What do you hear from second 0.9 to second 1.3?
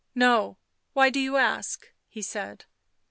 why do